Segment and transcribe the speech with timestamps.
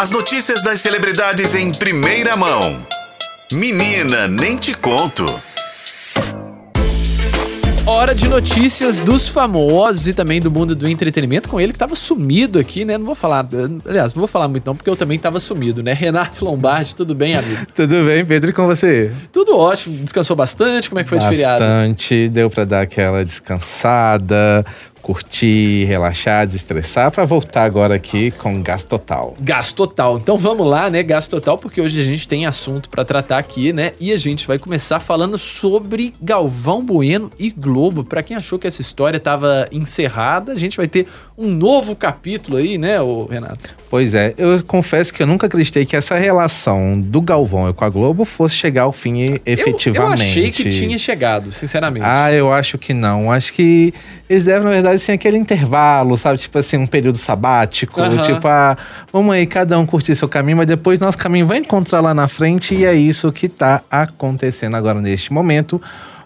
[0.00, 2.78] As notícias das celebridades em primeira mão.
[3.52, 5.26] Menina, nem te conto.
[7.84, 11.94] Hora de notícias dos famosos e também do mundo do entretenimento com ele que tava
[11.94, 12.96] sumido aqui, né?
[12.96, 13.46] Não vou falar,
[13.86, 15.92] aliás, não vou falar muito não, porque eu também tava sumido, né?
[15.92, 17.66] Renato Lombardi, tudo bem, amigo?
[17.74, 19.12] tudo bem, Pedro, e com você?
[19.30, 21.60] Tudo ótimo, descansou bastante, como é que foi bastante, de feriado?
[21.60, 24.64] Bastante, deu para dar aquela descansada,
[25.02, 29.34] curtir, relaxar, desestressar, para voltar agora aqui com Gasto Total.
[29.40, 30.16] Gasto Total.
[30.18, 31.02] Então vamos lá, né?
[31.02, 33.92] Gasto Total, porque hoje a gente tem assunto para tratar aqui, né?
[33.98, 38.04] E a gente vai começar falando sobre Galvão Bueno e Globo.
[38.04, 41.06] Para quem achou que essa história estava encerrada, a gente vai ter
[41.40, 42.96] um novo capítulo aí, né,
[43.30, 43.74] Renato?
[43.88, 47.88] Pois é, eu confesso que eu nunca acreditei que essa relação do Galvão com a
[47.88, 49.96] Globo fosse chegar ao fim efetivamente.
[49.96, 52.04] Eu, eu achei que tinha chegado, sinceramente.
[52.06, 53.32] Ah, eu acho que não.
[53.32, 53.94] Acho que
[54.28, 56.38] eles devem, na verdade, assim, aquele intervalo, sabe?
[56.38, 58.02] Tipo assim, um período sabático.
[58.02, 58.18] Uhum.
[58.18, 58.76] Tipo, ah,
[59.10, 62.28] vamos aí, cada um curtir seu caminho, mas depois nosso caminho vai encontrar lá na
[62.28, 65.80] frente e é isso que tá acontecendo agora neste momento.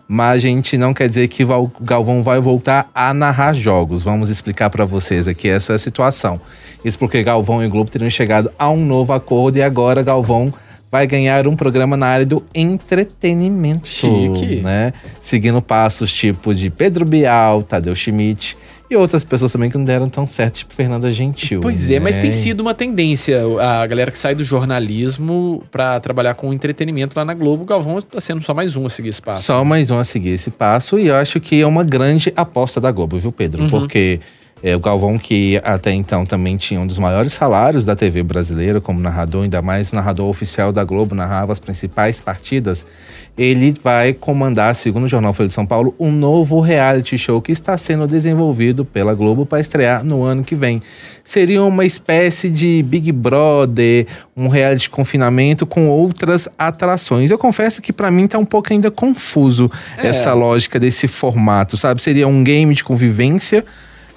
[0.07, 4.03] Mas a gente não quer dizer que o Galvão vai voltar a narrar jogos.
[4.03, 6.41] Vamos explicar para vocês aqui essa situação.
[6.85, 10.53] Isso porque Galvão e Globo teriam chegado a um novo acordo e agora Galvão
[10.95, 13.89] vai ganhar um programa na área do entretenimento.
[13.89, 14.61] Chique.
[14.63, 14.93] Né?
[15.21, 18.57] Seguindo passos tipo de Pedro Bial, Tadeu Schmidt
[18.91, 21.61] e outras pessoas também que não deram tão certo, tipo Fernanda Gentil.
[21.61, 21.97] Pois né?
[21.97, 23.41] é, mas tem sido uma tendência.
[23.61, 27.99] A galera que sai do jornalismo para trabalhar com entretenimento lá na Globo, o Galvão
[27.99, 29.43] está sendo só mais um a seguir esse passo.
[29.43, 32.81] Só mais um a seguir esse passo, e eu acho que é uma grande aposta
[32.81, 33.63] da Globo, viu, Pedro?
[33.63, 33.69] Uhum.
[33.69, 34.21] Porque
[34.63, 38.81] é, o Galvão, que até então também tinha um dos maiores salários da TV brasileira
[38.81, 42.87] como narrador, ainda mais o narrador oficial da Globo, narrava as principais partidas.
[43.37, 47.51] Ele vai comandar, segundo o Jornal Folha de São Paulo, um novo reality show que
[47.53, 50.81] está sendo desenvolvido pela Globo para estrear no ano que vem.
[51.23, 57.31] Seria uma espécie de Big Brother, um reality de confinamento com outras atrações.
[57.31, 60.07] Eu confesso que para mim está um pouco ainda confuso é.
[60.07, 62.01] essa lógica desse formato, sabe?
[62.01, 63.65] Seria um game de convivência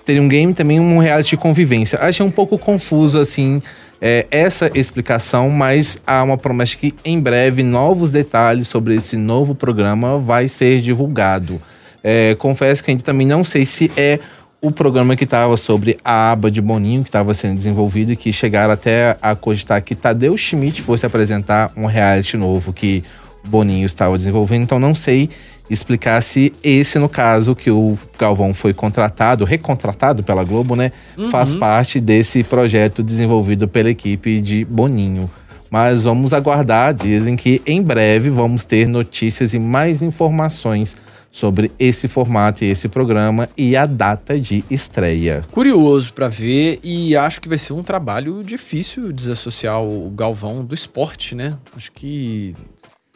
[0.07, 1.99] teria um game também um reality de convivência.
[1.99, 3.61] Achei um pouco confuso, assim,
[4.01, 9.53] é, essa explicação, mas há uma promessa que em breve novos detalhes sobre esse novo
[9.53, 11.61] programa vai ser divulgado.
[12.01, 14.17] É, confesso que ainda também não sei se é
[14.61, 18.31] o programa que estava sobre a aba de Boninho, que estava sendo desenvolvido e que
[18.31, 23.03] chegaram até a cogitar que Tadeu Schmidt fosse apresentar um reality novo que
[23.47, 24.63] Boninho estava desenvolvendo.
[24.63, 25.29] Então não sei
[25.69, 30.91] explicar se esse, no caso, que o Galvão foi contratado, recontratado pela Globo, né?
[31.17, 31.29] Uhum.
[31.29, 35.29] Faz parte desse projeto desenvolvido pela equipe de Boninho.
[35.69, 40.95] Mas vamos aguardar, dizem que em breve vamos ter notícias e mais informações
[41.29, 45.43] sobre esse formato e esse programa e a data de estreia.
[45.51, 50.73] Curioso para ver e acho que vai ser um trabalho difícil desassociar o Galvão do
[50.73, 51.57] esporte, né?
[51.75, 52.55] Acho que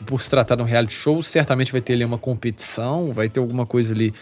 [0.06, 3.39] por se tratar de um reality show, certamente vai ter ali uma competição, vai ter
[3.39, 4.13] alguma coisa ali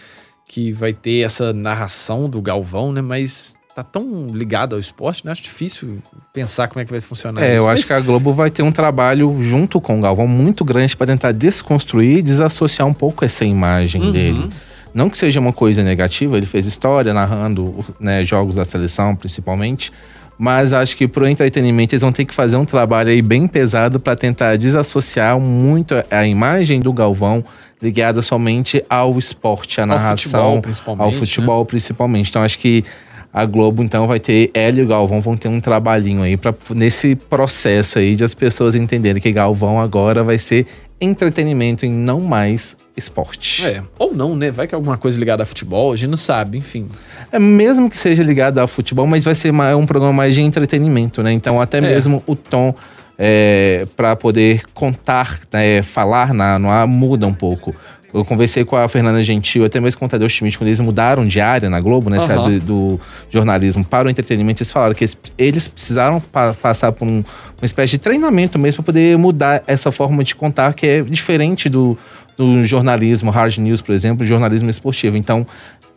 [0.46, 3.00] que vai ter essa narração do Galvão, né?
[3.00, 5.32] Mas tá tão ligado ao esporte, né?
[5.32, 5.98] Acho difícil
[6.32, 7.56] pensar como é que vai funcionar é, isso.
[7.56, 7.78] eu mas...
[7.78, 11.06] acho que a Globo vai ter um trabalho junto com o Galvão muito grande para
[11.06, 14.12] tentar desconstruir e desassociar um pouco essa imagem uhum.
[14.12, 14.50] dele.
[14.92, 19.92] Não que seja uma coisa negativa, ele fez história narrando né, jogos da seleção, principalmente,
[20.40, 24.00] mas acho que pro entretenimento eles vão ter que fazer um trabalho aí bem pesado
[24.00, 27.44] para tentar desassociar muito a imagem do Galvão
[27.82, 31.04] ligada somente ao esporte, à narração, ao futebol, principalmente.
[31.04, 31.66] Ao futebol, né?
[31.68, 32.30] principalmente.
[32.30, 32.82] Então acho que
[33.30, 36.54] a Globo então vai ter ela e o Galvão vão ter um trabalhinho aí para
[36.74, 40.66] nesse processo aí de as pessoas entenderem que Galvão agora vai ser
[41.00, 43.66] entretenimento e não mais esporte.
[43.66, 44.50] É, ou não, né?
[44.50, 46.88] Vai que é alguma coisa ligada a futebol, a gente não sabe, enfim.
[47.32, 51.22] É mesmo que seja ligado a futebol, mas vai ser um programa mais de entretenimento,
[51.22, 51.32] né?
[51.32, 51.80] Então até é.
[51.80, 52.74] mesmo o tom
[53.18, 57.74] é, para poder contar, né, falar na, no ar muda um pouco.
[58.12, 61.26] Eu conversei com a Fernanda Gentil, até mesmo com o Tadeu Schmidt, quando eles mudaram
[61.26, 62.18] de área na Globo, né?
[62.18, 62.42] Uhum.
[62.42, 63.00] Do, do,
[63.30, 67.22] jornalismo para o entretenimento, eles falaram que eles, eles precisaram pa passar por um,
[67.60, 71.68] uma espécie de treinamento mesmo para poder mudar essa forma de contar, que é diferente
[71.68, 71.96] do,
[72.36, 75.16] do jornalismo hard news, por exemplo, jornalismo esportivo.
[75.16, 75.46] Então,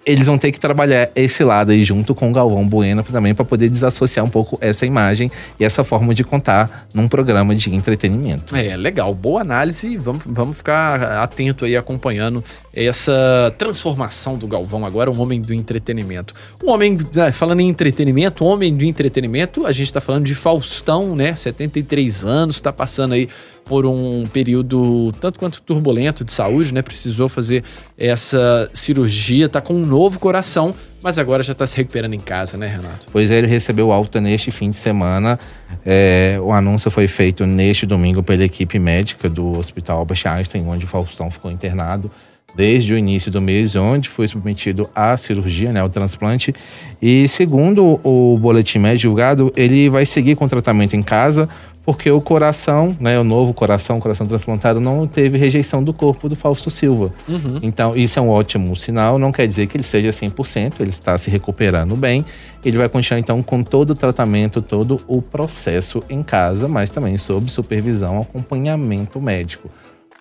[0.05, 3.45] eles vão ter que trabalhar esse lado aí junto com o Galvão Bueno também para
[3.45, 8.55] poder desassociar um pouco essa imagem e essa forma de contar num programa de entretenimento.
[8.55, 9.97] É, legal, boa análise.
[9.97, 16.33] Vamos, vamos ficar atento aí acompanhando essa transformação do Galvão agora, um homem do entretenimento.
[16.63, 20.35] Um homem, né, falando em entretenimento, um homem do entretenimento, a gente está falando de
[20.35, 21.35] Faustão, né?
[21.35, 23.29] 73 anos, está passando aí
[23.65, 26.81] por um período tanto quanto turbulento de saúde, né?
[26.81, 27.63] Precisou fazer
[27.97, 32.57] essa cirurgia, tá com um novo coração, mas agora já tá se recuperando em casa,
[32.57, 33.07] né, Renato?
[33.11, 35.39] Pois é, ele recebeu alta neste fim de semana.
[35.85, 40.85] É, o anúncio foi feito neste domingo pela equipe médica do Hospital Albert Einstein, onde
[40.85, 42.09] o Faustão ficou internado
[42.55, 46.53] desde o início do mês, onde foi submetido à cirurgia, né, ao transplante.
[47.01, 51.49] E segundo o boletim médico divulgado, ele vai seguir com tratamento em casa,
[51.85, 56.29] porque o coração, né, o novo coração, o coração transplantado, não teve rejeição do corpo
[56.29, 57.13] do Fausto Silva.
[57.27, 57.59] Uhum.
[57.61, 61.17] Então, isso é um ótimo sinal, não quer dizer que ele seja 100%, ele está
[61.17, 62.23] se recuperando bem.
[62.63, 67.17] Ele vai continuar, então, com todo o tratamento, todo o processo em casa, mas também
[67.17, 69.69] sob supervisão, acompanhamento médico.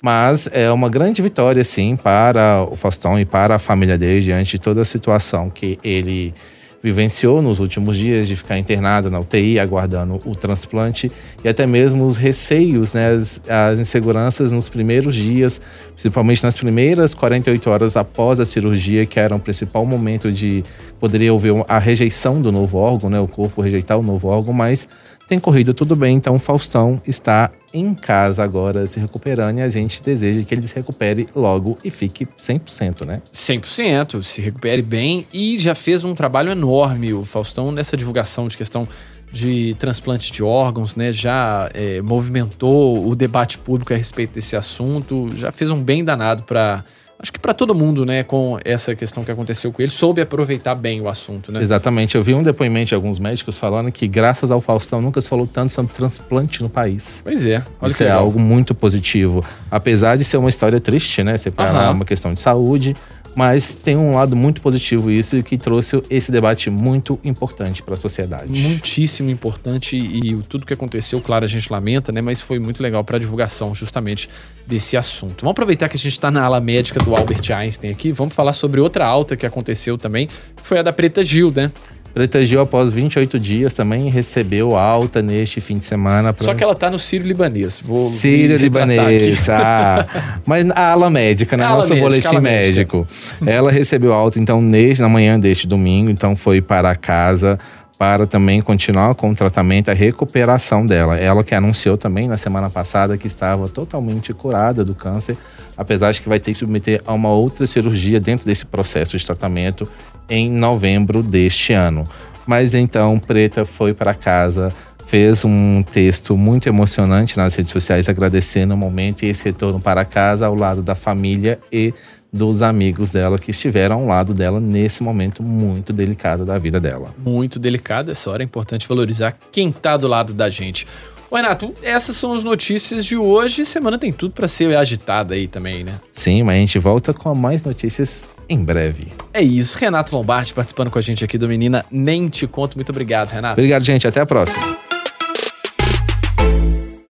[0.03, 4.53] Mas é uma grande vitória, sim, para o Faustão e para a família dele, diante
[4.53, 6.35] de toda a situação que ele
[6.83, 11.13] vivenciou nos últimos dias de ficar internado na UTI, aguardando o transplante,
[11.45, 15.61] e até mesmo os receios, né, as, as inseguranças nos primeiros dias,
[15.95, 20.65] principalmente nas primeiras 48 horas após a cirurgia, que era o principal momento de
[20.99, 24.89] poderia haver a rejeição do novo órgão, né, o corpo rejeitar o novo órgão, mas
[25.27, 30.03] tem corrido tudo bem, então Faustão está em casa agora se recuperando e a gente
[30.03, 33.23] deseja que ele se recupere logo e fique 100%, né?
[33.33, 38.57] 100%, se recupere bem e já fez um trabalho enorme o Faustão nessa divulgação de
[38.57, 38.87] questão
[39.33, 41.11] de transplante de órgãos, né?
[41.11, 46.43] Já é, movimentou o debate público a respeito desse assunto, já fez um bem danado
[46.43, 46.85] para
[47.23, 50.75] acho que para todo mundo, né, com essa questão que aconteceu com ele, soube aproveitar
[50.75, 51.63] bem o assunto, né?
[51.63, 52.17] Exatamente.
[52.17, 55.47] Eu vi um depoimento de alguns médicos falando que, graças ao Faustão, nunca se falou
[55.47, 57.21] tanto sobre transplante no país.
[57.23, 57.63] Pois é.
[57.85, 59.45] Isso é algo muito positivo.
[59.71, 61.39] Apesar de ser uma história triste, né?
[61.39, 61.93] Você uhum.
[61.93, 62.97] uma questão de saúde,
[63.35, 67.97] mas tem um lado muito positivo isso que trouxe esse debate muito importante para a
[67.97, 68.51] sociedade.
[68.51, 72.21] Muitíssimo importante e tudo que aconteceu, claro, a gente lamenta, né?
[72.21, 74.29] Mas foi muito legal para a divulgação justamente
[74.67, 75.43] desse assunto.
[75.43, 78.53] Vamos aproveitar que a gente está na ala médica do Albert Einstein aqui, vamos falar
[78.53, 81.71] sobre outra alta que aconteceu também, que foi a da Preta Gil, né?
[82.15, 86.33] Preta Gil, após 28 dias, também recebeu alta neste fim de semana.
[86.33, 86.45] Pra...
[86.45, 87.83] Só que ela tá no Sírio-Libanês.
[88.11, 90.07] Sírio-Libanês, ah.
[90.45, 91.67] Mas a ala médica, né?
[91.67, 93.07] Nosso médica, boletim médico.
[93.47, 97.59] Ela recebeu alta, então, neste, na manhã deste domingo, então foi para casa
[98.03, 101.17] para também continuar com o tratamento, a recuperação dela.
[101.17, 105.37] Ela que anunciou também na semana passada que estava totalmente curada do câncer,
[105.77, 109.25] apesar de que vai ter que submeter a uma outra cirurgia dentro desse processo de
[109.25, 109.89] tratamento
[110.29, 112.05] em novembro deste ano.
[112.45, 114.75] Mas então Preta foi para casa,
[115.07, 120.05] fez um texto muito emocionante nas redes sociais agradecendo o momento e esse retorno para
[120.05, 121.95] casa ao lado da família e
[122.33, 127.15] dos amigos dela que estiveram ao lado dela nesse momento muito delicado da vida dela.
[127.19, 130.87] Muito delicado, essa hora é importante valorizar quem está do lado da gente.
[131.31, 133.65] Ô, Renato, essas são as notícias de hoje.
[133.65, 135.99] Semana tem tudo para ser agitada aí também, né?
[136.13, 139.09] Sim, mas a gente volta com mais notícias em breve.
[139.33, 139.79] É isso.
[139.79, 142.77] Renato Lombardi participando com a gente aqui do Menina Nem Te Conto.
[142.77, 143.55] Muito obrigado, Renato.
[143.55, 144.07] Obrigado, gente.
[144.07, 144.82] Até a próxima.